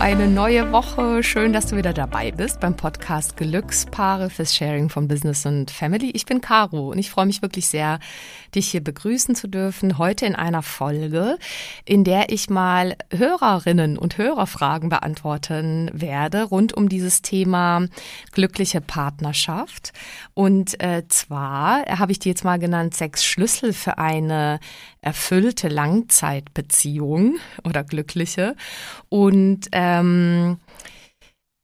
[0.00, 1.22] eine neue Woche.
[1.22, 6.10] Schön, dass du wieder dabei bist beim Podcast Glückspaare fürs Sharing von Business und Family.
[6.10, 7.98] Ich bin Caro und ich freue mich wirklich sehr,
[8.54, 9.98] dich hier begrüßen zu dürfen.
[9.98, 11.38] Heute in einer Folge,
[11.84, 17.86] in der ich mal Hörerinnen und Hörerfragen beantworten werde rund um dieses Thema
[18.32, 19.92] glückliche Partnerschaft.
[20.34, 24.60] Und äh, zwar habe ich dir jetzt mal genannt sechs Schlüssel für eine
[25.02, 28.56] erfüllte Langzeitbeziehung oder glückliche.
[29.08, 30.58] Und ähm,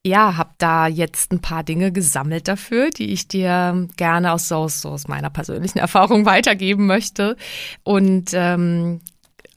[0.05, 4.85] ja, habe da jetzt ein paar Dinge gesammelt dafür, die ich dir gerne aus, aus,
[4.85, 7.37] aus meiner persönlichen Erfahrung weitergeben möchte.
[7.85, 9.01] Und ähm,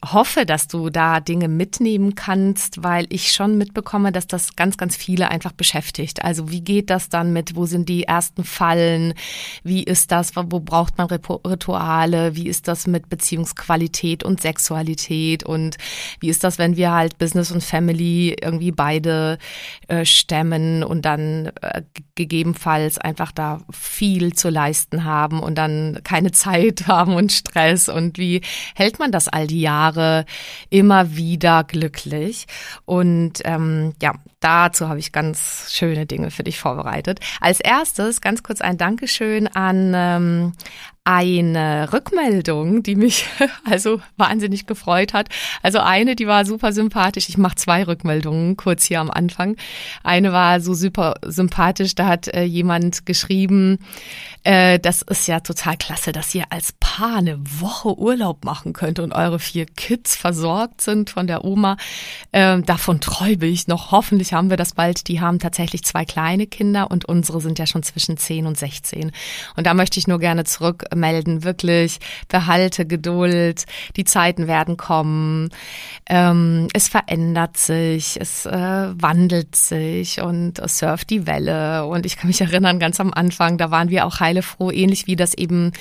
[0.04, 4.96] hoffe, dass du da Dinge mitnehmen kannst, weil ich schon mitbekomme, dass das ganz, ganz
[4.96, 6.24] viele einfach beschäftigt.
[6.24, 9.14] Also wie geht das dann mit, wo sind die ersten Fallen?
[9.64, 12.36] Wie ist das, wo braucht man Rituale?
[12.36, 15.44] Wie ist das mit Beziehungsqualität und Sexualität?
[15.44, 15.78] Und
[16.20, 19.38] wie ist das, wenn wir halt Business und Family irgendwie beide
[19.88, 21.84] äh, stemmen und dann äh,
[22.16, 27.88] gegebenenfalls einfach da viel zu leisten haben und dann keine Zeit haben und Stress?
[27.88, 28.42] Und wie
[28.74, 29.91] hält man das all die Jahre?
[29.92, 30.26] Jahre
[30.70, 32.46] immer wieder glücklich.
[32.86, 37.20] Und ähm, ja, dazu habe ich ganz schöne Dinge für dich vorbereitet.
[37.40, 40.54] Als erstes ganz kurz ein Dankeschön an ähm,
[41.04, 43.26] eine Rückmeldung, die mich
[43.70, 45.30] also wahnsinnig gefreut hat.
[45.64, 47.28] Also eine, die war super sympathisch.
[47.28, 49.58] Ich mache zwei Rückmeldungen kurz hier am Anfang.
[50.04, 51.96] Eine war so super sympathisch.
[51.96, 53.80] Da hat äh, jemand geschrieben,
[54.44, 59.00] äh, das ist ja total klasse, dass ihr als Paar eine Woche Urlaub machen könnt
[59.00, 61.78] und eure vier Kids versorgt sind von der Oma.
[62.32, 63.92] Äh, davon träume ich noch.
[63.92, 65.08] Hoffentlich haben wir das bald.
[65.08, 69.12] Die haben tatsächlich zwei kleine Kinder und unsere sind ja schon zwischen 10 und 16.
[69.56, 73.66] Und da möchte ich nur gerne zurück melden, wirklich, behalte Geduld,
[73.96, 75.50] die Zeiten werden kommen,
[76.10, 81.86] ähm, es verändert sich, es äh, wandelt sich und es surft die Welle.
[81.86, 85.16] Und ich kann mich erinnern, ganz am Anfang, da waren wir auch heilefroh, ähnlich wie
[85.16, 85.72] das eben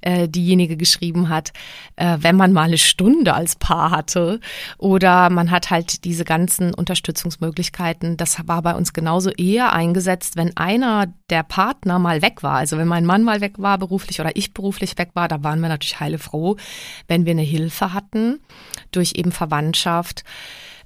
[0.00, 1.52] äh, diejenige geschrieben hat,
[1.96, 4.40] äh, wenn man mal eine Stunde als Paar hatte
[4.78, 8.16] oder man hat halt diese ganzen Unterstützungsmöglichkeiten.
[8.16, 12.56] Das war bei uns genauso eher eingesetzt, wenn einer der Partner mal weg war.
[12.56, 15.60] Also wenn mein Mann mal weg war beruflich oder ich beruflich weg war, da waren
[15.60, 16.56] wir natürlich heilefroh,
[17.08, 18.40] wenn wir eine Hilfe hatten
[18.92, 20.24] durch eben Verwandtschaft.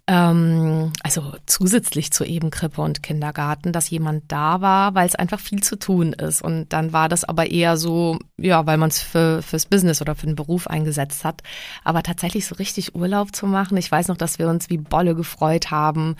[0.06, 5.40] Ähm, also zusätzlich zu eben Krippe und Kindergarten, dass jemand da war, weil es einfach
[5.40, 6.42] viel zu tun ist.
[6.42, 10.14] Und dann war das aber eher so, ja, weil man es für, fürs Business oder
[10.14, 11.42] für den Beruf eingesetzt hat.
[11.84, 15.14] Aber tatsächlich so richtig Urlaub zu machen, ich weiß noch, dass wir uns wie Bolle
[15.14, 16.16] gefreut haben,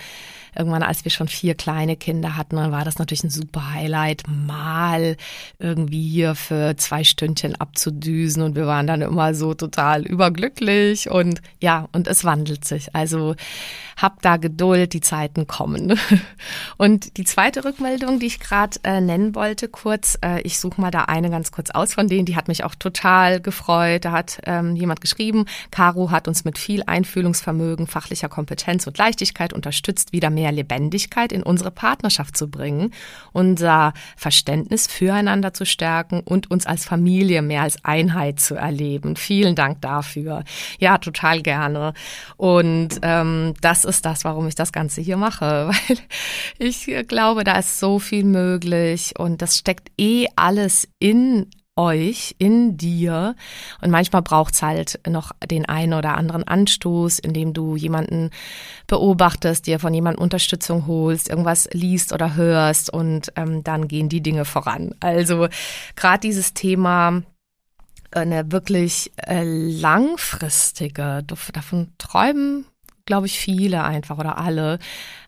[0.56, 4.25] irgendwann, als wir schon vier kleine Kinder hatten, dann war das natürlich ein super Highlight,
[4.28, 5.16] mal
[5.59, 11.41] irgendwie hier für zwei Stündchen abzudüsen und wir waren dann immer so total überglücklich und
[11.60, 12.94] ja, und es wandelt sich.
[12.94, 13.34] Also
[13.97, 15.98] hab da Geduld, die Zeiten kommen.
[16.76, 20.91] Und die zweite Rückmeldung, die ich gerade äh, nennen wollte, kurz, äh, ich suche mal
[20.91, 24.04] da eine ganz kurz aus von denen, die hat mich auch total gefreut.
[24.04, 29.53] Da hat ähm, jemand geschrieben, Caro hat uns mit viel Einfühlungsvermögen, fachlicher Kompetenz und Leichtigkeit
[29.53, 32.93] unterstützt, wieder mehr Lebendigkeit in unsere Partnerschaft zu bringen,
[33.32, 39.16] unser Verständnis füreinander zu stärken und uns als Familie mehr als Einheit zu erleben.
[39.16, 40.44] Vielen Dank dafür.
[40.78, 41.95] Ja, total gerne.
[42.36, 45.98] Und ähm, das ist das, warum ich das Ganze hier mache, weil
[46.59, 52.76] ich glaube, da ist so viel möglich und das steckt eh alles in euch, in
[52.76, 53.34] dir.
[53.80, 58.30] Und manchmal braucht's halt noch den einen oder anderen Anstoß, indem du jemanden
[58.86, 64.22] beobachtest, dir von jemandem Unterstützung holst, irgendwas liest oder hörst und ähm, dann gehen die
[64.22, 64.94] Dinge voran.
[65.00, 65.48] Also
[65.97, 67.22] gerade dieses Thema
[68.12, 72.66] eine wirklich äh, langfristige, davon träumen
[73.06, 74.78] glaube ich, viele einfach oder alle,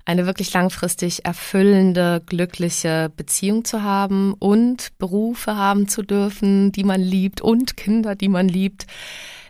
[0.07, 7.01] eine wirklich langfristig erfüllende, glückliche Beziehung zu haben und Berufe haben zu dürfen, die man
[7.01, 8.87] liebt und Kinder, die man liebt.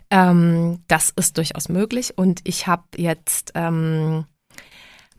[0.09, 4.25] Ähm, das ist durchaus möglich und ich habe jetzt ähm,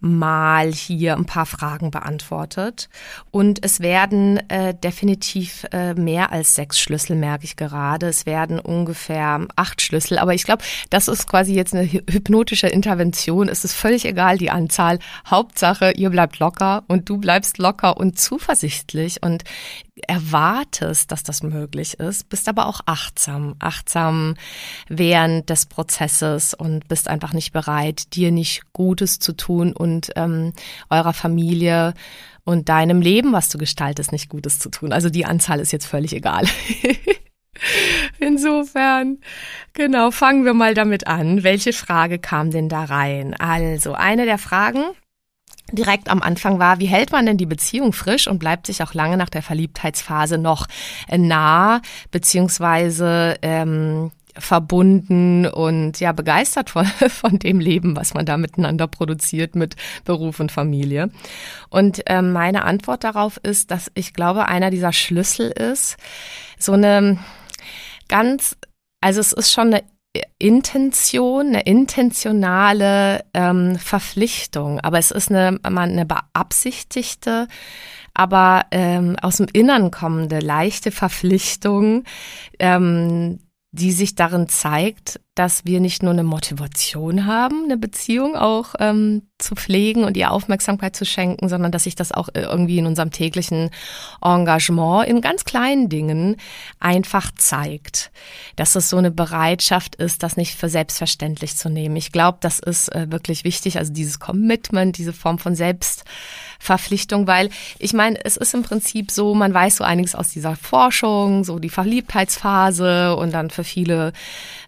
[0.00, 2.88] mal hier ein paar Fragen beantwortet.
[3.30, 8.06] Und es werden äh, definitiv äh, mehr als sechs Schlüssel, merke ich gerade.
[8.06, 10.18] Es werden ungefähr acht Schlüssel.
[10.18, 13.48] Aber ich glaube, das ist quasi jetzt eine hypnotische Intervention.
[13.48, 14.98] Es ist völlig egal, die Anzahl.
[15.26, 19.22] Hauptsache, ihr bleibt locker und du bleibst locker und zuversichtlich.
[19.22, 19.44] Und
[20.06, 24.34] erwartest, dass das möglich ist, bist aber auch achtsam, achtsam
[24.88, 30.52] während des Prozesses und bist einfach nicht bereit, dir nicht Gutes zu tun und ähm,
[30.90, 31.94] eurer Familie
[32.44, 34.92] und deinem Leben, was du gestaltest, nicht Gutes zu tun.
[34.92, 36.44] Also die Anzahl ist jetzt völlig egal.
[38.18, 39.18] Insofern,
[39.72, 41.42] genau, fangen wir mal damit an.
[41.42, 43.34] Welche Frage kam denn da rein?
[43.34, 44.84] Also, eine der Fragen,
[45.72, 48.94] direkt am Anfang war, wie hält man denn die Beziehung frisch und bleibt sich auch
[48.94, 50.66] lange nach der Verliebtheitsphase noch
[51.10, 51.80] nah,
[52.10, 59.54] beziehungsweise ähm, verbunden und ja begeistert von, von dem Leben, was man da miteinander produziert
[59.54, 61.10] mit Beruf und Familie.
[61.68, 65.96] Und ähm, meine Antwort darauf ist, dass ich glaube, einer dieser Schlüssel ist,
[66.58, 67.18] so eine
[68.08, 68.56] ganz,
[69.00, 69.82] also es ist schon eine
[70.38, 77.48] Intention, eine intentionale ähm, Verpflichtung, aber es ist eine, eine beabsichtigte,
[78.14, 82.04] aber ähm, aus dem Innern kommende leichte Verpflichtung,
[82.58, 83.38] ähm,
[83.78, 89.22] die sich darin zeigt, dass wir nicht nur eine Motivation haben, eine Beziehung auch ähm,
[89.38, 92.86] zu pflegen und ihr Aufmerksamkeit zu schenken, sondern dass sich das auch äh, irgendwie in
[92.86, 93.70] unserem täglichen
[94.20, 96.36] Engagement in ganz kleinen Dingen
[96.80, 98.10] einfach zeigt.
[98.56, 101.94] Dass es so eine Bereitschaft ist, das nicht für selbstverständlich zu nehmen.
[101.94, 105.54] Ich glaube, das ist äh, wirklich wichtig, also dieses Commitment, diese Form von
[106.58, 110.56] Selbstverpflichtung, weil ich meine, es ist im Prinzip so, man weiß so einiges aus dieser
[110.56, 114.12] Forschung, so die Verliebtheitsphase und dann für viele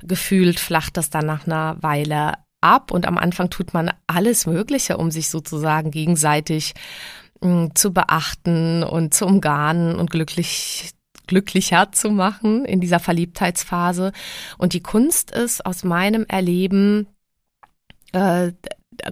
[0.03, 4.97] gefühlt flacht das dann nach einer Weile ab und am Anfang tut man alles Mögliche,
[4.99, 6.75] um sich sozusagen gegenseitig
[7.43, 10.91] hm, zu beachten und zu umgarnen und glücklich
[11.27, 14.11] glücklicher zu machen in dieser Verliebtheitsphase.
[14.59, 17.07] Und die Kunst ist aus meinem Erleben
[18.13, 18.51] äh,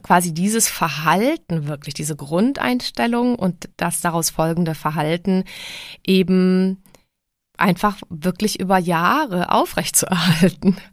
[0.02, 5.44] quasi dieses Verhalten wirklich, diese Grundeinstellung und das daraus folgende Verhalten
[6.06, 6.82] eben
[7.58, 10.76] einfach wirklich über Jahre aufrechtzuerhalten.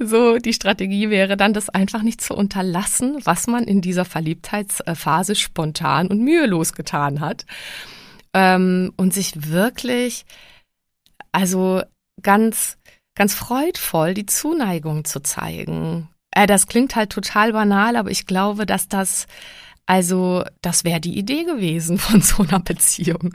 [0.00, 5.34] So, die Strategie wäre dann, das einfach nicht zu unterlassen, was man in dieser Verliebtheitsphase
[5.34, 7.44] spontan und mühelos getan hat.
[8.32, 10.24] Ähm, und sich wirklich,
[11.32, 11.82] also
[12.22, 12.78] ganz,
[13.16, 16.08] ganz freudvoll die Zuneigung zu zeigen.
[16.30, 19.26] Äh, das klingt halt total banal, aber ich glaube, dass das
[19.88, 23.32] also das wäre die Idee gewesen von so einer Beziehung.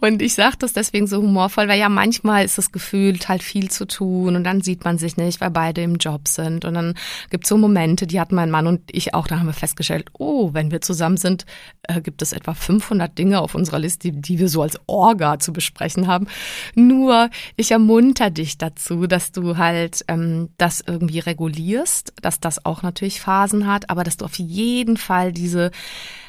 [0.00, 3.70] Und ich sage das deswegen so humorvoll, weil ja manchmal ist das Gefühl halt viel
[3.70, 6.66] zu tun und dann sieht man sich nicht, weil beide im Job sind.
[6.66, 6.94] Und dann
[7.30, 10.10] gibt es so Momente, die hatten mein Mann und ich auch, da haben wir festgestellt,
[10.18, 11.46] oh, wenn wir zusammen sind,
[11.84, 15.38] äh, gibt es etwa 500 Dinge auf unserer Liste, die, die wir so als Orga
[15.38, 16.26] zu besprechen haben.
[16.74, 22.82] Nur ich ermunter dich dazu, dass du halt ähm, das irgendwie regulierst, dass das auch
[22.82, 25.70] natürlich Phasen hat, aber dass du auf jeden Fall diese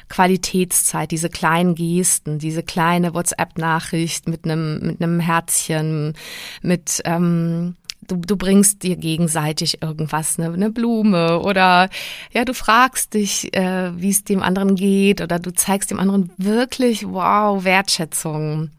[0.08, 6.14] Qualitätszeit, diese kleinen Gesten, diese kleine WhatsApp-Nachricht mit einem mit einem Herzchen,
[6.62, 7.74] mit ähm,
[8.06, 11.88] du, du bringst dir gegenseitig irgendwas, eine, eine Blume oder
[12.32, 16.30] ja, du fragst dich, äh, wie es dem anderen geht oder du zeigst dem anderen
[16.36, 18.70] wirklich, wow, Wertschätzung.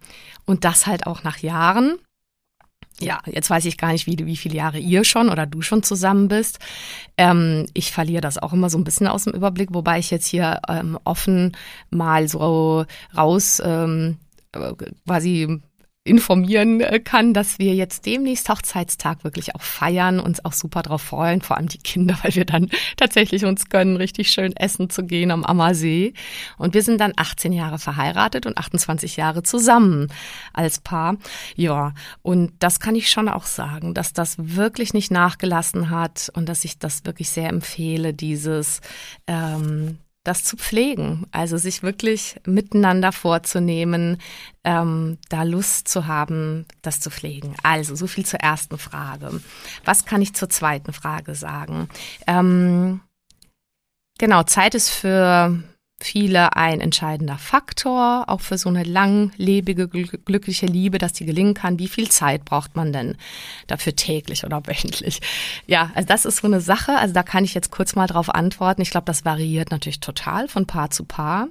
[0.46, 1.98] Und das halt auch nach Jahren.
[3.00, 5.84] Ja, jetzt weiß ich gar nicht, wie, wie viele Jahre ihr schon oder du schon
[5.84, 6.58] zusammen bist.
[7.18, 10.26] Ähm, ich verliere das auch immer so ein bisschen aus dem Überblick, wobei ich jetzt
[10.26, 11.56] hier ähm, offen
[11.92, 12.86] mal so
[13.16, 14.18] raus ähm,
[14.54, 14.74] äh,
[15.06, 15.62] quasi
[16.08, 21.02] informieren äh, kann, dass wir jetzt demnächst Hochzeitstag wirklich auch feiern, uns auch super drauf
[21.02, 25.04] freuen, vor allem die Kinder, weil wir dann tatsächlich uns gönnen, richtig schön essen zu
[25.04, 26.14] gehen am Ammersee.
[26.58, 30.08] Und wir sind dann 18 Jahre verheiratet und 28 Jahre zusammen
[30.54, 31.18] als Paar.
[31.56, 36.48] Ja, und das kann ich schon auch sagen, dass das wirklich nicht nachgelassen hat und
[36.50, 38.82] dass ich das wirklich sehr empfehle, dieses
[39.28, 44.18] ähm, das zu pflegen, also sich wirklich miteinander vorzunehmen,
[44.66, 47.56] ähm, da Lust zu haben, das zu pflegen.
[47.64, 49.40] Also so viel zur ersten Frage.
[49.86, 51.88] Was kann ich zur zweiten Frage sagen?
[52.28, 53.00] Ähm,
[54.20, 55.64] genau, Zeit ist für
[56.00, 61.80] viele ein entscheidender Faktor, auch für so eine langlebige, glückliche Liebe, dass die gelingen kann.
[61.80, 63.18] Wie viel Zeit braucht man denn
[63.66, 65.22] dafür täglich oder wöchentlich?
[65.66, 66.96] Ja, also das ist so eine Sache.
[66.98, 68.82] Also da kann ich jetzt kurz mal drauf antworten.
[68.82, 71.48] Ich glaube, das variiert natürlich total von Paar zu Paar.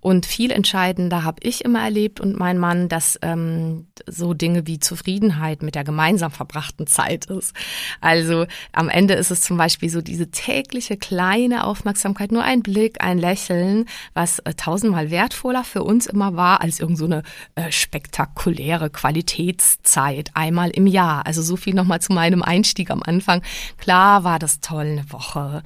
[0.00, 4.80] Und viel entscheidender habe ich immer erlebt und mein Mann, dass ähm, so Dinge wie
[4.80, 7.54] Zufriedenheit mit der gemeinsam verbrachten Zeit ist.
[8.00, 13.00] Also am Ende ist es zum Beispiel so diese tägliche kleine Aufmerksamkeit, nur ein Blick,
[13.00, 17.22] ein Lächeln, Handeln, was äh, tausendmal wertvoller für uns immer war als irgendeine
[17.56, 21.26] so äh, spektakuläre Qualitätszeit einmal im Jahr.
[21.26, 23.42] Also so viel nochmal zu meinem Einstieg am Anfang.
[23.78, 25.62] Klar war das toll, eine Woche.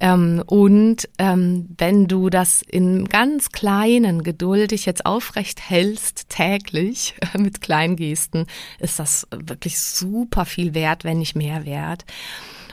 [0.00, 7.60] Ähm, und ähm, wenn du das in ganz kleinen, geduldig jetzt aufrecht hältst, täglich mit
[7.60, 8.46] Kleingesten,
[8.78, 12.04] ist das wirklich super viel wert, wenn nicht mehr wert.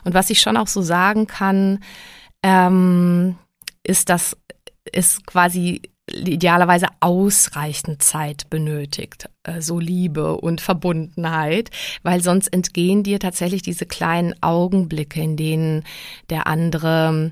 [0.05, 1.79] Und was ich schon auch so sagen kann,
[2.41, 3.36] ähm,
[3.83, 4.38] ist, dass
[4.93, 5.81] es quasi
[6.12, 11.69] idealerweise ausreichend Zeit benötigt, äh, so Liebe und Verbundenheit,
[12.03, 15.84] weil sonst entgehen dir tatsächlich diese kleinen Augenblicke, in denen
[16.29, 17.31] der andere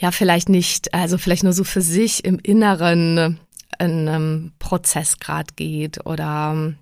[0.00, 3.38] ja vielleicht nicht, also vielleicht nur so für sich im Inneren
[3.78, 6.74] in einem Prozess grad geht oder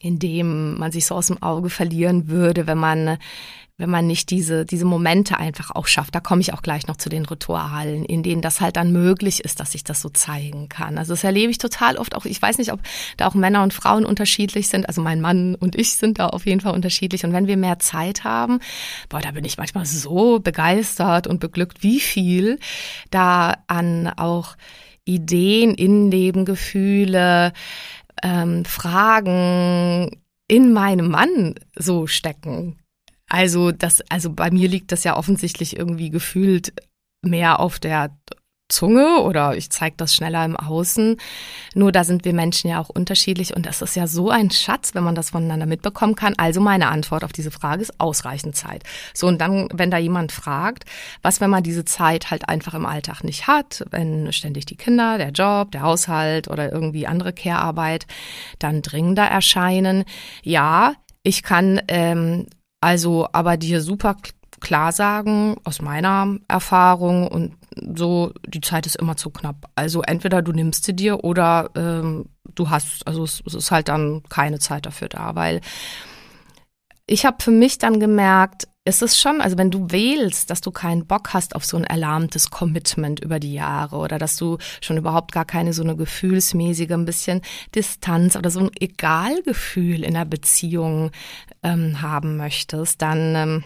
[0.00, 3.18] in dem man sich so aus dem Auge verlieren würde, wenn man
[3.78, 6.12] wenn man nicht diese, diese Momente einfach auch schafft.
[6.12, 9.44] Da komme ich auch gleich noch zu den Ritualen, in denen das halt dann möglich
[9.44, 10.98] ist, dass ich das so zeigen kann.
[10.98, 12.24] Also das erlebe ich total oft auch.
[12.24, 12.80] Ich weiß nicht, ob
[13.16, 14.88] da auch Männer und Frauen unterschiedlich sind.
[14.88, 17.24] Also mein Mann und ich sind da auf jeden Fall unterschiedlich.
[17.24, 18.58] Und wenn wir mehr Zeit haben,
[19.08, 22.58] boah, da bin ich manchmal so begeistert und beglückt, wie viel
[23.12, 24.56] da an auch
[25.04, 27.52] Ideen, Innenleben, Gefühle,
[28.24, 32.77] ähm, Fragen in meinem Mann so stecken
[33.28, 36.72] also das, also bei mir liegt das ja offensichtlich irgendwie gefühlt
[37.22, 38.10] mehr auf der
[38.68, 41.16] Zunge oder ich zeige das schneller im Außen.
[41.74, 44.94] Nur da sind wir Menschen ja auch unterschiedlich und das ist ja so ein Schatz,
[44.94, 46.34] wenn man das voneinander mitbekommen kann.
[46.36, 48.84] Also meine Antwort auf diese Frage ist ausreichend Zeit.
[49.14, 50.84] So und dann, wenn da jemand fragt,
[51.22, 55.16] was, wenn man diese Zeit halt einfach im Alltag nicht hat, wenn ständig die Kinder,
[55.16, 58.06] der Job, der Haushalt oder irgendwie andere Care-Arbeit
[58.58, 60.04] dann dringender erscheinen.
[60.42, 60.92] Ja,
[61.22, 62.46] ich kann ähm,
[62.80, 64.16] also aber dir super
[64.60, 67.54] klar sagen, aus meiner Erfahrung und
[67.94, 69.70] so, die Zeit ist immer zu knapp.
[69.76, 73.88] Also entweder du nimmst sie dir oder ähm, du hast, also es, es ist halt
[73.88, 75.60] dann keine Zeit dafür da, weil
[77.06, 80.70] ich habe für mich dann gemerkt, es ist schon, also wenn du wählst, dass du
[80.70, 84.96] keinen Bock hast auf so ein erlahmtes Commitment über die Jahre oder dass du schon
[84.96, 87.42] überhaupt gar keine so eine gefühlsmäßige, ein bisschen
[87.74, 91.10] Distanz oder so ein Egalgefühl in der Beziehung
[91.62, 93.64] ähm, haben möchtest, dann ähm,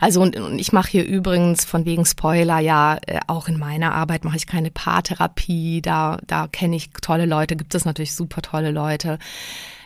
[0.00, 3.94] also und, und ich mache hier übrigens von wegen Spoiler ja äh, auch in meiner
[3.94, 8.42] Arbeit mache ich keine Paartherapie, da da kenne ich tolle Leute, gibt es natürlich super
[8.42, 9.18] tolle Leute.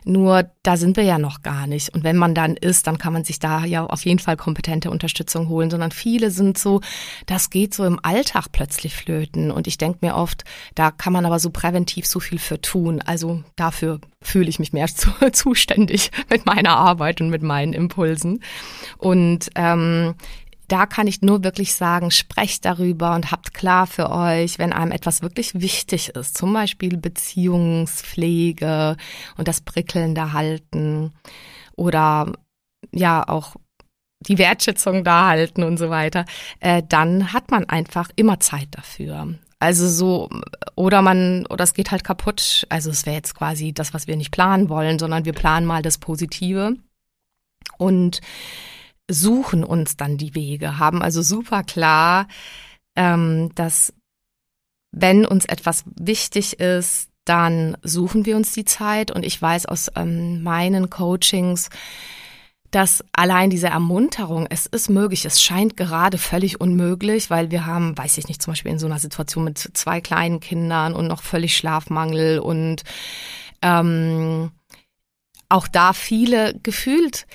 [0.05, 1.95] Nur da sind wir ja noch gar nicht.
[1.95, 4.91] Und wenn man dann ist, dann kann man sich da ja auf jeden Fall kompetente
[4.91, 6.81] Unterstützung holen, sondern viele sind so,
[7.27, 9.51] das geht so im Alltag plötzlich flöten.
[9.51, 10.45] Und ich denke mir oft,
[10.75, 13.01] da kann man aber so präventiv so viel für tun.
[13.01, 18.43] Also dafür fühle ich mich mehr zu, zuständig mit meiner Arbeit und mit meinen Impulsen.
[18.99, 20.15] Und ähm,
[20.73, 24.91] da kann ich nur wirklich sagen, sprecht darüber und habt klar für euch, wenn einem
[24.91, 28.97] etwas wirklich wichtig ist, zum Beispiel Beziehungspflege
[29.37, 31.13] und das prickelnde Halten
[31.77, 32.33] oder
[32.91, 33.57] ja auch
[34.21, 36.25] die Wertschätzung da halten und so weiter,
[36.61, 39.35] äh, dann hat man einfach immer Zeit dafür.
[39.59, 40.31] Also so,
[40.75, 42.67] oder man, oder es geht halt kaputt.
[42.71, 45.83] Also es wäre jetzt quasi das, was wir nicht planen wollen, sondern wir planen mal
[45.83, 46.77] das Positive.
[47.77, 48.23] Und
[49.09, 52.29] suchen uns dann die Wege, haben also super klar,
[52.97, 53.93] ähm, dass
[54.91, 59.11] wenn uns etwas wichtig ist, dann suchen wir uns die Zeit.
[59.11, 61.71] Und ich weiß aus ähm, meinen Coachings,
[62.71, 67.97] dass allein diese Ermunterung, es ist möglich, es scheint gerade völlig unmöglich, weil wir haben,
[67.97, 71.23] weiß ich nicht, zum Beispiel in so einer Situation mit zwei kleinen Kindern und noch
[71.23, 72.83] völlig Schlafmangel und
[73.61, 74.53] ähm,
[75.51, 77.27] auch da viele gefühlt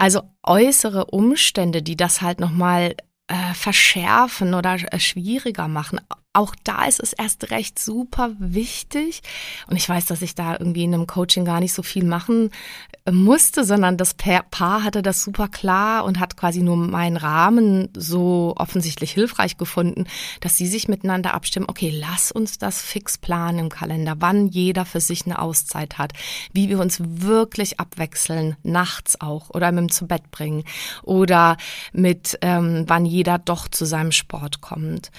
[0.00, 2.94] also äußere Umstände, die das halt nochmal
[3.28, 6.00] äh, verschärfen oder äh, schwieriger machen.
[6.32, 9.22] Auch da ist es erst recht super wichtig.
[9.66, 12.50] Und ich weiß, dass ich da irgendwie in einem Coaching gar nicht so viel machen
[13.04, 17.88] äh, musste, sondern das Paar hatte das super klar und hat quasi nur meinen Rahmen
[17.96, 20.04] so offensichtlich hilfreich gefunden,
[20.40, 24.84] dass sie sich miteinander abstimmen, okay, lass uns das fix planen im Kalender, wann jeder
[24.84, 26.12] für sich eine Auszeit hat,
[26.52, 30.62] wie wir uns wirklich abwechseln, nachts auch oder mit dem zu Bett bringen
[31.02, 31.56] oder
[31.92, 35.10] mit ähm, wann jeder doch zu seinem Sport kommt.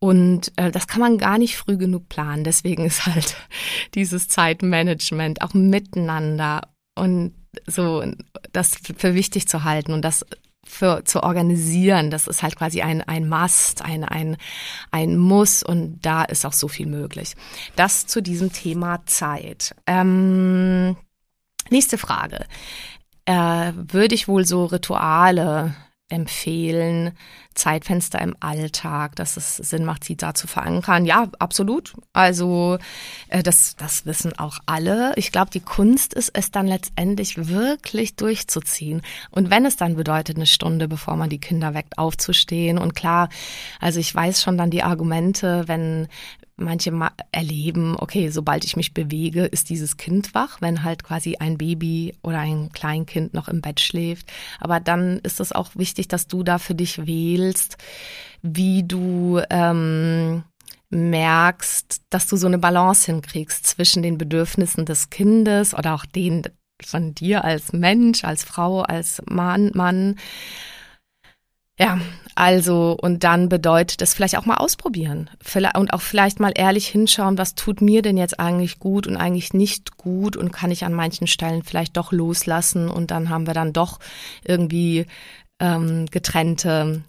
[0.00, 2.42] Und äh, das kann man gar nicht früh genug planen.
[2.42, 3.36] Deswegen ist halt
[3.94, 6.62] dieses Zeitmanagement auch miteinander
[6.98, 7.34] und
[7.66, 8.04] so
[8.52, 10.24] das für wichtig zu halten und das
[10.64, 12.10] für, zu organisieren.
[12.10, 14.36] Das ist halt quasi ein, ein Must, ein, ein,
[14.90, 17.34] ein Muss und da ist auch so viel möglich.
[17.76, 19.74] Das zu diesem Thema Zeit.
[19.86, 20.96] Ähm,
[21.68, 22.46] nächste Frage.
[23.26, 25.74] Äh, würde ich wohl so Rituale
[26.08, 27.12] empfehlen,
[27.54, 31.04] Zeitfenster im Alltag, dass es Sinn macht, sie da zu verankern.
[31.04, 31.94] Ja, absolut.
[32.12, 32.78] Also
[33.28, 35.12] äh, das, das wissen auch alle.
[35.16, 39.02] Ich glaube, die Kunst ist es dann letztendlich wirklich durchzuziehen.
[39.30, 42.78] Und wenn es dann bedeutet, eine Stunde, bevor man die Kinder weckt, aufzustehen.
[42.78, 43.28] Und klar,
[43.80, 46.08] also ich weiß schon dann die Argumente, wenn
[46.60, 46.92] Manche
[47.32, 52.14] erleben, okay, sobald ich mich bewege, ist dieses Kind wach, wenn halt quasi ein Baby
[52.22, 54.30] oder ein Kleinkind noch im Bett schläft.
[54.60, 57.39] Aber dann ist es auch wichtig, dass du da für dich wählst,
[58.42, 60.44] wie du ähm,
[60.90, 66.42] merkst, dass du so eine Balance hinkriegst zwischen den Bedürfnissen des Kindes oder auch den
[66.84, 70.16] von dir als Mensch, als Frau, als Mann, Mann.
[71.78, 71.98] Ja,
[72.34, 75.30] also und dann bedeutet es vielleicht auch mal ausprobieren.
[75.76, 79.54] Und auch vielleicht mal ehrlich hinschauen, was tut mir denn jetzt eigentlich gut und eigentlich
[79.54, 83.54] nicht gut und kann ich an manchen Stellen vielleicht doch loslassen und dann haben wir
[83.54, 83.98] dann doch
[84.44, 85.06] irgendwie
[85.58, 87.02] ähm, getrennte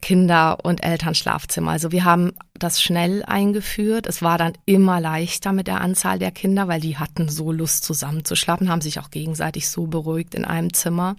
[0.00, 1.72] Kinder- und Elternschlafzimmer.
[1.72, 4.06] Also wir haben das schnell eingeführt.
[4.06, 7.84] Es war dann immer leichter mit der Anzahl der Kinder, weil die hatten so Lust
[7.84, 11.16] zusammenzuschlafen, haben sich auch gegenseitig so beruhigt in einem Zimmer.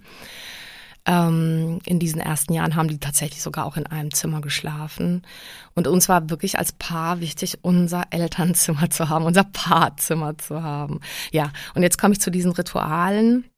[1.06, 5.22] Ähm, in diesen ersten Jahren haben die tatsächlich sogar auch in einem Zimmer geschlafen.
[5.74, 11.00] Und uns war wirklich als Paar wichtig, unser Elternzimmer zu haben, unser Paarzimmer zu haben.
[11.32, 13.49] Ja, und jetzt komme ich zu diesen Ritualen.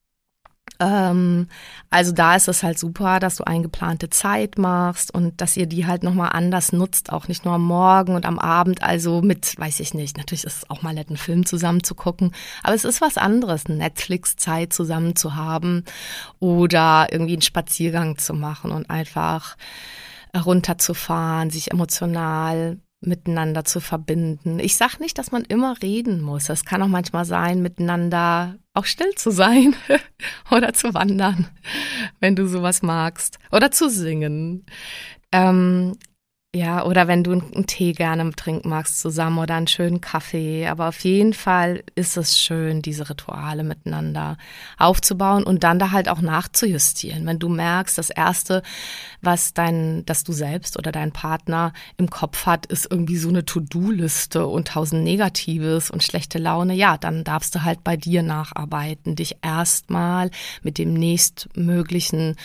[0.81, 1.49] Ähm,
[1.91, 5.87] also da ist es halt super, dass du eingeplante Zeit machst und dass ihr die
[5.87, 9.81] halt nochmal anders nutzt, auch nicht nur am Morgen und am Abend, also mit, weiß
[9.81, 12.85] ich nicht, natürlich ist es auch mal nett, einen Film zusammen zu gucken, aber es
[12.85, 15.85] ist was anderes, Netflix-Zeit zusammen zu haben
[16.41, 19.57] oder irgendwie einen Spaziergang zu machen und einfach
[20.35, 24.59] runterzufahren, sich emotional miteinander zu verbinden.
[24.59, 26.49] Ich sag nicht, dass man immer reden muss.
[26.49, 29.75] Es kann auch manchmal sein, miteinander auch still zu sein
[30.51, 31.49] oder zu wandern,
[32.21, 34.65] wenn du sowas magst, oder zu singen.
[35.31, 35.97] Ähm,
[36.55, 40.67] ja, oder wenn du einen Tee gerne trinken magst zusammen oder einen schönen Kaffee.
[40.67, 44.37] Aber auf jeden Fall ist es schön, diese Rituale miteinander
[44.77, 47.25] aufzubauen und dann da halt auch nachzujustieren.
[47.25, 48.63] Wenn du merkst, das erste,
[49.23, 53.47] was dein, dass du selbst oder dein Partner im Kopf hat, ist irgendwie so eine
[53.47, 56.75] To-Do-Liste und tausend Negatives und schlechte Laune.
[56.75, 60.31] Ja, dann darfst du halt bei dir nacharbeiten, dich erstmal
[60.63, 62.37] mit dem nächstmöglichen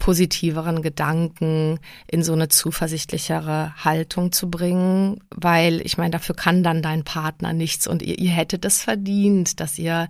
[0.00, 6.82] positiveren Gedanken in so eine zuversichtlichere Haltung zu bringen, weil ich meine, dafür kann dann
[6.82, 10.08] dein Partner nichts und ihr, ihr hättet es verdient, dass ihr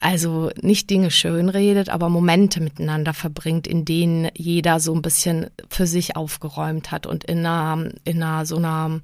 [0.00, 5.88] also nicht Dinge schönredet, aber Momente miteinander verbringt, in denen jeder so ein bisschen für
[5.88, 9.00] sich aufgeräumt hat und in einer, in einer so einer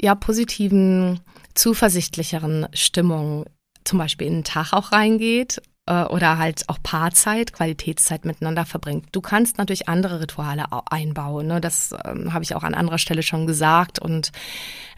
[0.00, 1.20] ja positiven,
[1.54, 3.46] zuversichtlicheren Stimmung
[3.84, 9.06] zum Beispiel in den Tag auch reingeht äh, oder halt auch Paarzeit, Qualitätszeit miteinander verbringt.
[9.12, 11.46] Du kannst natürlich andere Rituale einbauen.
[11.46, 11.60] Ne?
[11.60, 14.32] Das ähm, habe ich auch an anderer Stelle schon gesagt und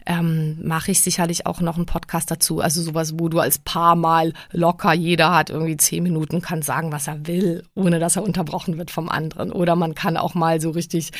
[0.05, 2.61] ähm, mache ich sicherlich auch noch einen Podcast dazu.
[2.61, 6.91] Also sowas, wo du als Paar mal locker, jeder hat irgendwie zehn Minuten, kann sagen,
[6.91, 9.51] was er will, ohne dass er unterbrochen wird vom anderen.
[9.51, 11.11] Oder man kann auch mal so richtig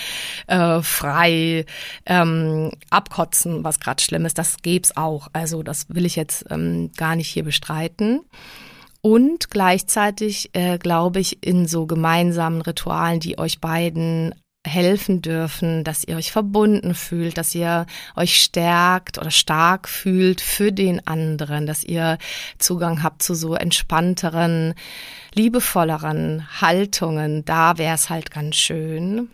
[0.47, 1.65] äh, frei
[2.08, 4.39] ähm, abkotzen, was gerade schlimm ist.
[4.39, 5.27] Das gäb's auch.
[5.34, 8.21] Also das will ich jetzt ähm, gar nicht hier bestreiten.
[9.01, 14.35] Und gleichzeitig äh, glaube ich in so gemeinsamen Ritualen, die euch beiden
[14.67, 17.85] helfen dürfen, dass ihr euch verbunden fühlt, dass ihr
[18.15, 22.17] euch stärkt oder stark fühlt für den anderen, dass ihr
[22.57, 24.73] Zugang habt zu so entspannteren,
[25.33, 27.45] liebevolleren Haltungen.
[27.45, 29.29] Da wäre es halt ganz schön,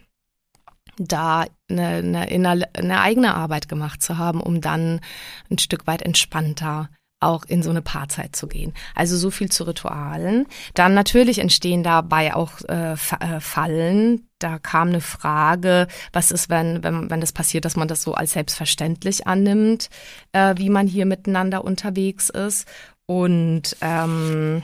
[0.98, 5.02] da eine, eine, eine eigene Arbeit gemacht zu haben, um dann
[5.50, 6.90] ein Stück weit entspannter
[7.26, 8.74] auch in so eine Paarzeit zu gehen.
[8.94, 10.48] Also so viel zu Ritualen.
[10.74, 14.28] Dann natürlich entstehen dabei auch äh, äh, Fallen.
[14.40, 18.14] Da kam eine Frage, was ist, wenn, wenn, wenn das passiert, dass man das so
[18.14, 19.90] als selbstverständlich annimmt,
[20.34, 22.68] äh, wie man hier miteinander unterwegs ist.
[23.08, 24.64] Und ähm,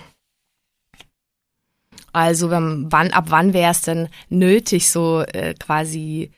[2.13, 6.31] also wenn, wann, ab wann wäre es denn nötig, so äh, quasi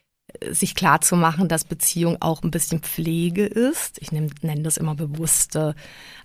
[0.51, 4.01] sich klar zu machen, dass Beziehung auch ein bisschen Pflege ist.
[4.01, 5.75] Ich nenne das immer bewusste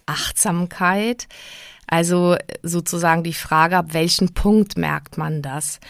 [0.07, 1.29] Achtsamkeit.
[1.87, 5.81] Also sozusagen die Frage, ab welchem Punkt merkt man das?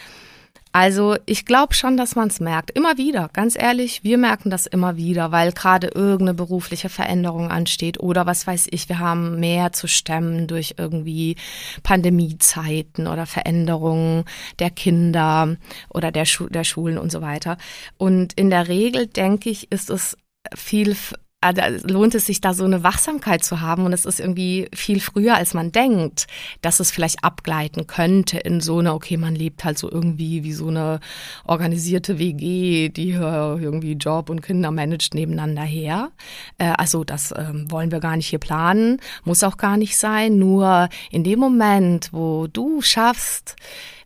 [0.71, 2.69] Also ich glaube schon, dass man es merkt.
[2.71, 7.99] Immer wieder, ganz ehrlich, wir merken das immer wieder, weil gerade irgendeine berufliche Veränderung ansteht
[7.99, 11.37] oder was weiß ich, wir haben mehr zu stemmen durch irgendwie
[11.81, 14.25] Pandemiezeiten oder Veränderungen
[14.59, 15.57] der Kinder
[15.89, 17.57] oder der, Schu der Schulen und so weiter.
[17.97, 20.17] Und in der Regel, denke ich, ist es
[20.55, 20.95] viel
[21.41, 23.85] Da lohnt es sich da so eine Wachsamkeit zu haben.
[23.85, 26.27] Und es ist irgendwie viel früher, als man denkt,
[26.61, 30.51] dass es vielleicht abgleiten könnte in so eine, okay, man lebt halt so irgendwie wie
[30.51, 30.99] so eine
[31.45, 36.11] organisierte WG, die irgendwie Job und Kinder managt nebeneinander her.
[36.57, 40.39] Äh, also das ähm, wollen wir gar nicht hier planen, muss auch gar nicht sein,
[40.39, 43.55] nur in dem Moment, wo du schaffst,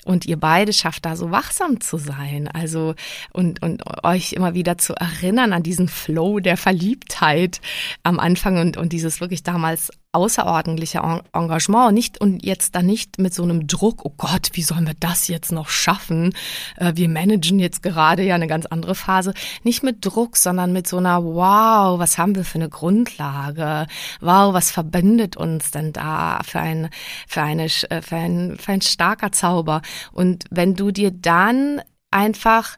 [0.06, 2.96] und ihr beide schafft da so wachsam zu sein, also
[3.32, 7.62] und, und euch immer wieder zu erinnern an diesen Flow der Verliebtheit
[8.04, 11.02] am Anfang und, und dieses wirklich damals außerordentliche
[11.34, 14.94] Engagement nicht und jetzt dann nicht mit so einem Druck, oh Gott, wie sollen wir
[15.00, 16.34] das jetzt noch schaffen?
[16.78, 19.34] Äh, wir managen jetzt gerade ja eine ganz andere Phase.
[19.64, 23.88] Nicht mit Druck, sondern mit so einer, wow, was haben wir für eine Grundlage?
[24.22, 26.90] Wow, was verbindet uns denn da für ein,
[27.28, 29.82] für eine, äh, für ein, für ein starker Zauber?
[30.12, 32.78] Und wenn du dir dann einfach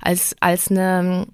[0.00, 1.26] als, als eine,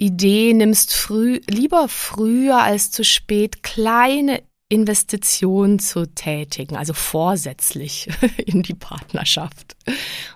[0.00, 8.62] Idee nimmst früh, lieber früher als zu spät kleine Investitionen zu tätigen, also vorsätzlich in
[8.62, 9.76] die Partnerschaft.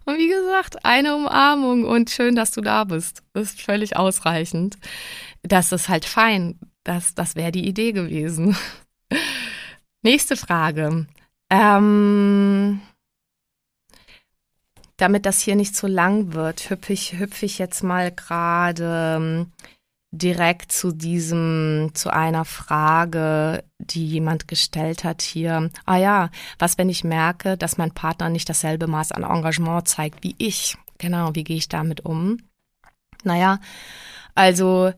[0.04, 3.22] Und wie gesagt, eine Umarmung und schön, dass du da bist.
[3.34, 4.78] Das ist völlig ausreichend.
[5.42, 6.58] Das ist halt fein.
[6.84, 8.56] Das, das wäre die Idee gewesen.
[10.02, 11.06] Nächste Frage.
[11.50, 12.80] Ähm,
[14.96, 19.52] damit das hier nicht zu lang wird, hüpfe ich, hüpfe ich jetzt mal gerade ähm,
[20.12, 25.70] direkt zu diesem, zu einer Frage, die jemand gestellt hat hier.
[25.86, 30.22] Ah ja, was, wenn ich merke, dass mein Partner nicht dasselbe Maß an Engagement zeigt
[30.22, 30.76] wie ich?
[30.98, 32.36] Genau, wie gehe ich damit um?
[33.24, 33.58] Naja,
[34.34, 34.92] also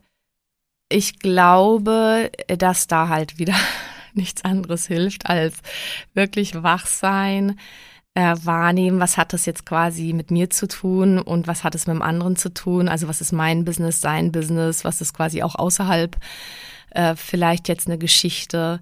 [0.89, 3.55] ich glaube, dass da halt wieder
[4.13, 5.55] nichts anderes hilft als
[6.13, 7.57] wirklich wach sein,
[8.15, 11.85] äh, wahrnehmen, was hat das jetzt quasi mit mir zu tun und was hat es
[11.85, 12.87] mit dem anderen zu tun.
[12.87, 16.15] Also was ist mein Business, sein Business, was ist quasi auch außerhalb
[16.91, 18.79] äh, vielleicht jetzt eine Geschichte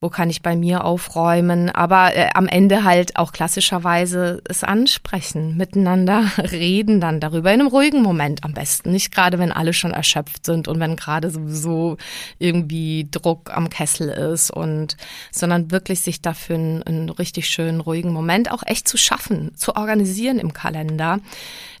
[0.00, 5.56] wo kann ich bei mir aufräumen, aber äh, am Ende halt auch klassischerweise es ansprechen,
[5.56, 8.44] miteinander reden dann darüber, in einem ruhigen Moment.
[8.44, 11.96] Am besten, nicht gerade wenn alle schon erschöpft sind und wenn gerade sowieso
[12.38, 14.96] irgendwie Druck am Kessel ist und,
[15.32, 19.76] sondern wirklich sich dafür einen, einen richtig schönen, ruhigen Moment auch echt zu schaffen, zu
[19.76, 21.20] organisieren im Kalender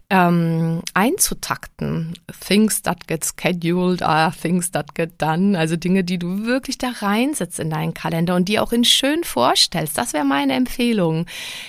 [0.08, 2.14] ähm, einzutakten.
[2.46, 5.58] Things that get scheduled are things that get done.
[5.58, 9.24] Also Dinge, die du wirklich da reinsetzt in deinen Kalender und die auch in schön
[9.24, 9.98] vorstellst.
[9.98, 11.26] Das wäre meine Empfehlung.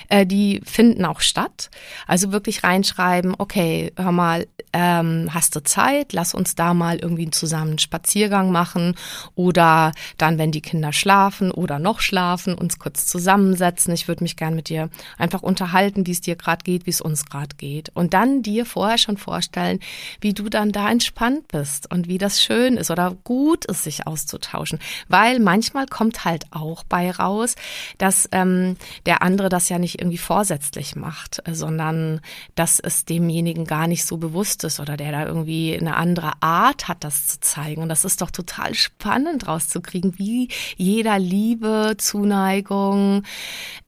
[0.10, 1.71] Äh, die finden auch statt.
[2.06, 6.13] Also wirklich reinschreiben, okay, hör mal, ähm, hast du Zeit?
[6.13, 8.95] Lass uns da mal irgendwie zusammen einen Spaziergang machen
[9.34, 13.93] oder dann, wenn die Kinder schlafen oder noch schlafen, uns kurz zusammensetzen.
[13.95, 17.02] Ich würde mich gern mit dir einfach unterhalten, wie es dir gerade geht, wie es
[17.02, 17.89] uns gerade geht.
[17.95, 19.80] Und dann kann dir vorher schon vorstellen,
[20.20, 24.06] wie du dann da entspannt bist und wie das schön ist oder gut ist, sich
[24.06, 24.80] auszutauschen.
[25.08, 27.56] Weil manchmal kommt halt auch bei raus,
[27.98, 32.20] dass ähm, der andere das ja nicht irgendwie vorsätzlich macht, sondern
[32.56, 36.90] dass es demjenigen gar nicht so bewusst ist oder der da irgendwie eine andere Art
[36.90, 37.82] hat, das zu zeigen.
[37.82, 43.24] Und das ist doch total spannend rauszukriegen, wie jeder Liebe, Zuneigung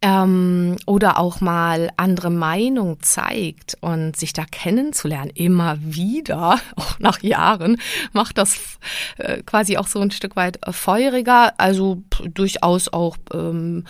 [0.01, 6.99] ähm, oder auch mal andere Meinung zeigt und sich sich da kennenzulernen, immer wieder, auch
[6.99, 7.77] nach Jahren,
[8.13, 8.79] macht das
[9.17, 13.85] äh, quasi auch so ein Stück weit äh, feuriger, also durchaus auch, ähm,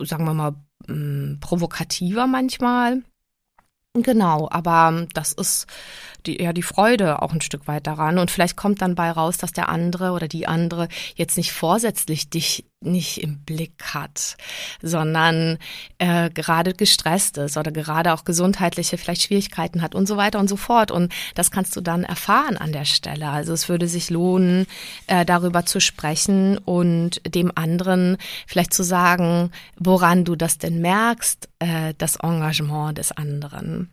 [0.00, 0.54] sagen wir mal,
[1.40, 3.02] provokativer manchmal.
[3.94, 5.66] Genau, aber das ist
[6.26, 8.18] die, ja, die Freude auch ein Stück weit daran.
[8.18, 12.30] Und vielleicht kommt dann bei raus, dass der andere oder die andere jetzt nicht vorsätzlich
[12.30, 14.38] dich nicht im Blick hat,
[14.80, 15.58] sondern
[15.98, 20.48] äh, gerade gestresst ist oder gerade auch gesundheitliche vielleicht Schwierigkeiten hat und so weiter und
[20.48, 20.90] so fort.
[20.90, 23.28] Und das kannst du dann erfahren an der Stelle.
[23.28, 24.66] Also es würde sich lohnen,
[25.08, 31.50] äh, darüber zu sprechen und dem anderen vielleicht zu sagen, woran du das denn merkst,
[31.58, 33.90] äh, das Engagement des anderen.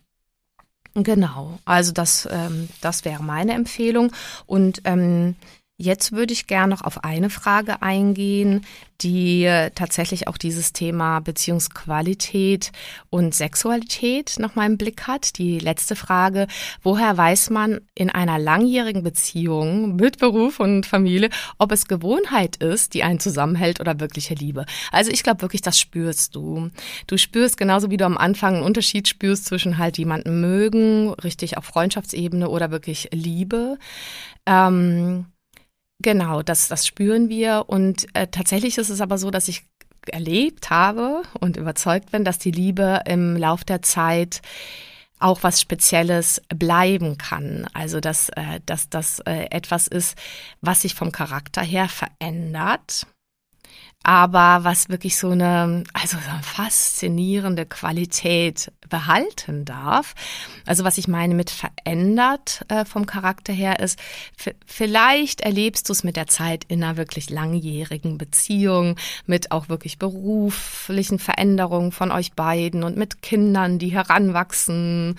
[1.02, 4.12] Genau, also das, ähm, das wäre meine Empfehlung.
[4.46, 5.36] Und ähm,
[5.80, 8.66] Jetzt würde ich gerne noch auf eine Frage eingehen,
[9.00, 12.72] die tatsächlich auch dieses Thema Beziehungsqualität
[13.10, 15.38] und Sexualität noch mal im Blick hat.
[15.38, 16.48] Die letzte Frage,
[16.82, 22.94] woher weiß man in einer langjährigen Beziehung mit Beruf und Familie, ob es Gewohnheit ist,
[22.94, 24.66] die einen zusammenhält oder wirkliche Liebe?
[24.90, 26.72] Also ich glaube wirklich, das spürst du.
[27.06, 31.56] Du spürst genauso wie du am Anfang einen Unterschied spürst zwischen halt jemanden mögen, richtig
[31.56, 33.78] auf Freundschaftsebene oder wirklich Liebe.
[34.44, 35.26] Ähm,
[36.00, 37.64] Genau, das, das spüren wir.
[37.66, 39.64] Und äh, tatsächlich ist es aber so, dass ich
[40.06, 44.40] erlebt habe und überzeugt bin, dass die Liebe im Lauf der Zeit
[45.18, 47.66] auch was Spezielles bleiben kann.
[47.74, 50.16] Also dass, äh, dass das äh, etwas ist,
[50.60, 53.06] was sich vom Charakter her verändert
[54.02, 60.14] aber was wirklich so eine, also so eine faszinierende Qualität behalten darf.
[60.66, 63.98] Also was ich meine mit verändert äh, vom Charakter her ist,
[64.66, 68.96] vielleicht erlebst du es mit der Zeit in einer wirklich langjährigen Beziehung,
[69.26, 75.18] mit auch wirklich beruflichen Veränderungen von euch beiden und mit Kindern, die heranwachsen,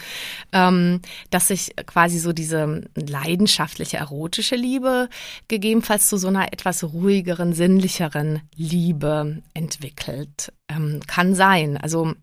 [0.54, 5.10] ähm, dass sich quasi so diese leidenschaftliche erotische Liebe
[5.48, 10.54] gegebenenfalls zu so einer etwas ruhigeren, sinnlicheren Liebe entwickelt.
[10.68, 11.78] Ähm, kann sein.
[11.78, 12.14] Also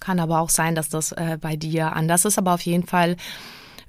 [0.00, 2.38] kann aber auch sein, dass das äh, bei dir anders ist.
[2.38, 3.16] Aber auf jeden Fall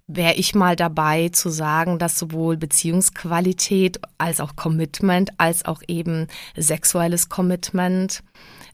[0.07, 6.27] wäre ich mal dabei zu sagen, dass sowohl Beziehungsqualität als auch Commitment, als auch eben
[6.55, 8.23] sexuelles Commitment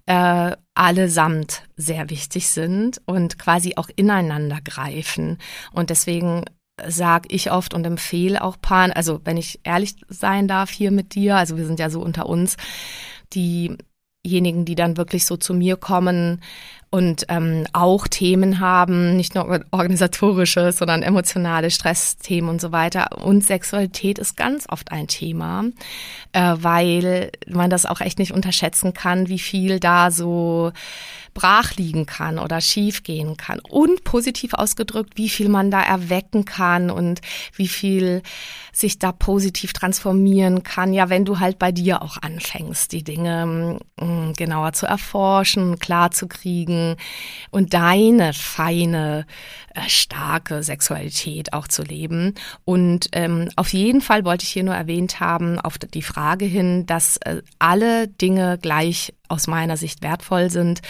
[0.08, 5.38] äh, allesamt sehr wichtig sind und quasi auch ineinander greifen.
[5.72, 6.46] Und deswegen
[6.88, 11.16] sage ich oft und empfehle auch Paaren, also wenn ich ehrlich sein darf hier mit
[11.16, 12.58] dir, also wir sind ja so unter uns,
[14.26, 16.42] diejenigen, die dann wirklich so zu mir kommen
[16.90, 23.24] und ähm, auch Themen haben, nicht nur organisatorische, sondern emotionale Stressthemen und so weiter.
[23.24, 25.64] Und Sexualität ist ganz oft ein Thema,
[26.34, 30.74] äh, weil man das auch echt nicht unterschätzen kann, wie viel da so
[31.34, 33.60] brach liegen kann oder schief gehen kann.
[33.60, 37.22] Und positiv ausgedrückt, wie viel man da erwecken kann und
[37.56, 38.22] wie viel
[38.74, 40.94] sich da positiv transformieren kann.
[40.94, 46.12] Ja, wenn du halt bei dir auch anfängst, die Dinge mm, genauer zu erforschen, klar
[46.12, 46.96] zu kriegen
[47.50, 49.26] und deine feine,
[49.74, 52.36] äh, starke Sexualität auch zu leben.
[52.66, 56.86] Und ähm, auf jeden Fall wollte ich hier nur erwähnt haben, auf die Frage hin,
[56.86, 60.82] dass äh, alle Dinge gleich aus meiner Sicht wertvoll sind.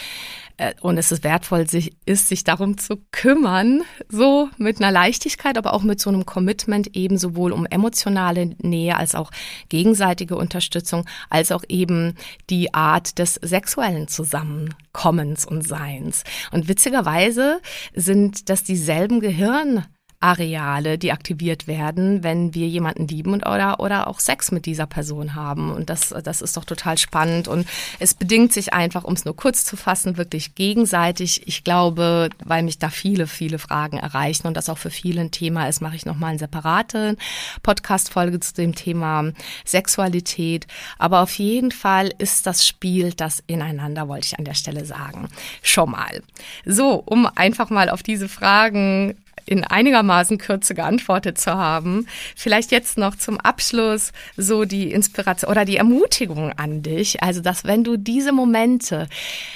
[0.56, 5.56] Äh, und es ist wertvoll, sich, ist, sich darum zu kümmern, so mit einer Leichtigkeit,
[5.56, 9.30] aber auch mit so einem Commitment eben sowohl um emotionale Nähe als auch
[9.68, 12.14] gegenseitige Unterstützung, als auch eben
[12.50, 16.24] die Art des sexuellen Zusammenkommens und Seins.
[16.50, 17.60] Und witzigerweise
[17.94, 19.84] sind das dieselben Gehirn
[20.22, 24.86] Areale, die aktiviert werden, wenn wir jemanden lieben und oder, oder auch Sex mit dieser
[24.86, 25.72] Person haben.
[25.72, 27.48] Und das, das ist doch total spannend.
[27.48, 27.66] Und
[27.98, 31.46] es bedingt sich einfach, um es nur kurz zu fassen, wirklich gegenseitig.
[31.46, 35.30] Ich glaube, weil mich da viele, viele Fragen erreichen und das auch für viele ein
[35.32, 37.16] Thema ist, mache ich nochmal eine separate
[37.62, 39.32] Podcast-Folge zu dem Thema
[39.64, 40.66] Sexualität.
[40.98, 45.28] Aber auf jeden Fall ist das Spiel das ineinander, wollte ich an der Stelle sagen.
[45.62, 46.22] Schon mal.
[46.64, 49.16] So, um einfach mal auf diese Fragen
[49.46, 52.06] in einigermaßen Kürze geantwortet zu haben.
[52.36, 57.22] Vielleicht jetzt noch zum Abschluss so die Inspiration oder die Ermutigung an dich.
[57.22, 59.08] Also, dass wenn du diese Momente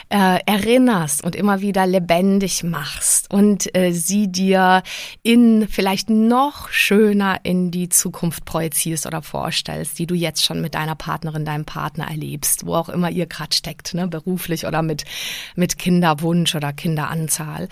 [0.08, 4.82] äh, erinnerst und immer wieder lebendig machst und äh, sie dir
[5.22, 10.74] in vielleicht noch schöner in die Zukunft projizierst oder vorstellst, die du jetzt schon mit
[10.74, 15.04] deiner Partnerin, deinem Partner erlebst, wo auch immer ihr gerade steckt, ne, beruflich oder mit,
[15.54, 17.68] mit Kinderwunsch oder Kinderanzahl.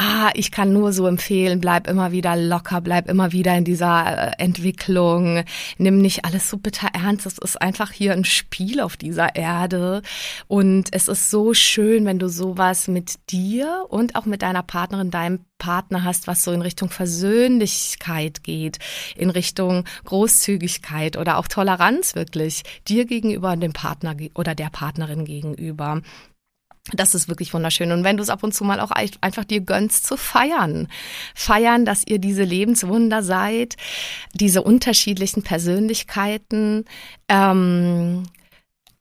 [0.00, 4.28] Ah, ich kann nur so empfehlen, bleib immer wieder locker, bleib immer wieder in dieser
[4.28, 5.42] äh, Entwicklung,
[5.76, 7.26] nimm nicht alles so bitter ernst.
[7.26, 10.02] Es ist einfach hier ein Spiel auf dieser Erde
[10.46, 15.10] und es ist so schön, wenn du sowas mit dir und auch mit deiner Partnerin,
[15.10, 18.78] deinem Partner hast, was so in Richtung Versöhnlichkeit geht,
[19.16, 25.24] in Richtung Großzügigkeit oder auch Toleranz wirklich dir gegenüber und dem Partner oder der Partnerin
[25.24, 26.02] gegenüber.
[26.92, 27.92] Das ist wirklich wunderschön.
[27.92, 30.88] Und wenn du es ab und zu mal auch einfach dir gönnst zu feiern.
[31.34, 33.76] Feiern, dass ihr diese Lebenswunder seid,
[34.34, 36.84] diese unterschiedlichen Persönlichkeiten,
[37.28, 38.24] ähm,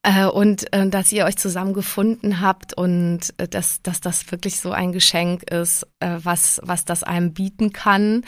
[0.03, 4.59] äh, und äh, dass ihr euch zusammen gefunden habt und äh, dass, dass das wirklich
[4.59, 8.23] so ein Geschenk ist, äh, was, was das einem bieten kann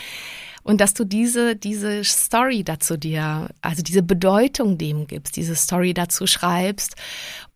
[0.64, 5.94] und dass du diese, diese Story dazu dir, also diese Bedeutung dem gibst, diese Story
[5.94, 6.96] dazu schreibst.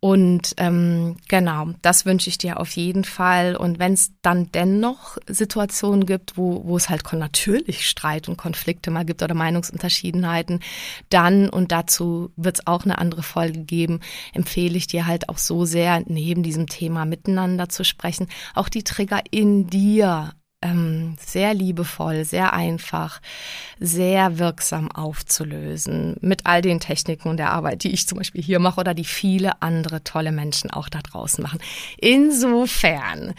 [0.00, 3.56] Und ähm, genau, das wünsche ich dir auf jeden Fall.
[3.56, 8.90] Und wenn es dann dennoch Situationen gibt, wo, wo es halt natürlich Streit und Konflikte
[8.90, 10.60] mal gibt oder Meinungsunterschiedenheiten,
[11.08, 14.00] dann, und dazu wird es auch eine andere Folge geben,
[14.34, 18.84] empfehle ich dir halt auch so sehr, neben diesem Thema miteinander zu sprechen, auch die
[18.84, 20.32] Trigger in dir
[20.64, 23.20] ähm, sehr liebevoll, sehr einfach,
[23.78, 28.58] sehr wirksam aufzulösen mit all den Techniken und der Arbeit, die ich zum Beispiel hier
[28.58, 31.60] mache oder die viele andere tolle Menschen auch da draußen machen.
[31.98, 33.34] Insofern,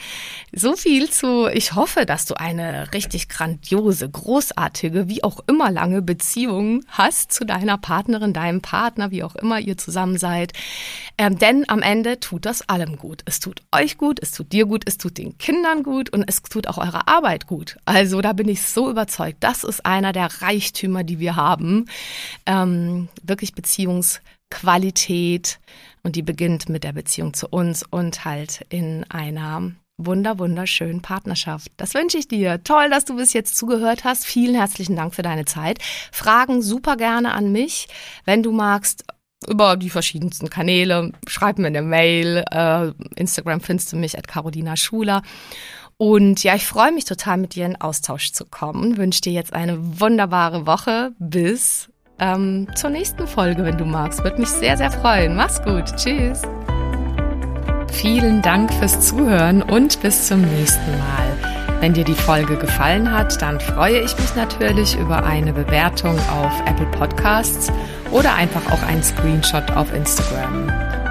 [0.53, 6.03] so viel zu, ich hoffe, dass du eine richtig grandiose, großartige, wie auch immer lange
[6.03, 10.53] Beziehung hast zu deiner Partnerin, deinem Partner, wie auch immer ihr zusammen seid.
[11.17, 13.23] Ähm, denn am Ende tut das allem gut.
[13.25, 16.43] Es tut euch gut, es tut dir gut, es tut den Kindern gut und es
[16.43, 17.14] tut auch eurer Arbeit
[17.47, 17.77] gut.
[17.85, 19.37] Also da bin ich so überzeugt.
[19.41, 21.85] Das ist einer der Reichtümer, die wir haben.
[22.45, 25.59] Ähm, wirklich Beziehungsqualität.
[26.03, 31.71] Und die beginnt mit der Beziehung zu uns und halt in einer wunder, wunderschönen Partnerschaft.
[31.77, 32.61] Das wünsche ich dir.
[32.63, 34.25] Toll, dass du bis jetzt zugehört hast.
[34.25, 35.79] Vielen herzlichen Dank für deine Zeit.
[36.11, 37.87] Fragen super gerne an mich.
[38.25, 39.05] Wenn du magst,
[39.47, 41.11] über die verschiedensten Kanäle.
[41.27, 42.43] Schreib mir eine Mail.
[42.51, 45.21] Äh, Instagram findest du mich at Carolina Schuler.
[45.97, 48.97] Und ja, ich freue mich total, mit dir in Austausch zu kommen.
[48.97, 51.11] Wünsche dir jetzt eine wunderbare Woche.
[51.19, 54.23] Bis ähm, zur nächsten Folge, wenn du magst.
[54.23, 55.35] Würde mich sehr, sehr freuen.
[55.35, 55.85] Mach's gut.
[55.95, 56.41] Tschüss.
[57.91, 61.55] Vielen Dank fürs Zuhören und bis zum nächsten Mal.
[61.79, 66.61] Wenn dir die Folge gefallen hat, dann freue ich mich natürlich über eine Bewertung auf
[66.65, 67.71] Apple Podcasts
[68.11, 70.64] oder einfach auch einen Screenshot auf Instagram.